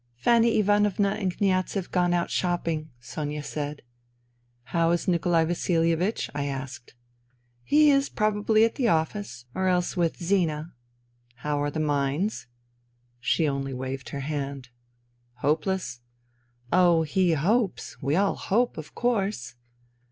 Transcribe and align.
"Fanny 0.25 0.57
Ivanovna 0.57 1.09
and 1.09 1.31
Kniaz 1.37 1.75
have 1.75 1.91
gone 1.91 2.11
out 2.11 2.31
shopping," 2.31 2.89
Sonia 2.99 3.43
said." 3.43 3.83
How 4.73 4.89
is 4.89 5.07
Nikolai 5.07 5.45
Vasilievich?" 5.45 6.27
I 6.33 6.45
asked." 6.47 6.95
He 7.63 7.91
is 7.91 8.09
probably 8.09 8.63
at 8.65 8.73
the 8.73 8.87
office... 8.87 9.45
or 9.53 9.67
else 9.67 9.95
with 9.95 10.17
Zina."" 10.17 10.73
How 11.45 11.61
are 11.61 11.69
the 11.69 11.79
mines?" 11.79 12.47
She 13.19 13.47
only 13.47 13.75
waved 13.75 14.09
her 14.09 14.21
hand." 14.21 14.69
Hopeless?"" 15.43 16.01
Oh, 16.73 17.03
he 17.03 17.33
hopes— 17.33 17.97
we 18.01 18.15
all 18.15 18.33
hope, 18.37 18.79
of 18.79 18.95
course. 18.95 19.53